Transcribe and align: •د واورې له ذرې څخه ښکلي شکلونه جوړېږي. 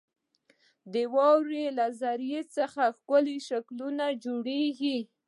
•د 0.93 0.95
واورې 1.13 1.65
له 1.77 1.85
ذرې 2.01 2.39
څخه 2.55 2.83
ښکلي 2.97 3.37
شکلونه 3.49 4.05
جوړېږي. 4.23 4.97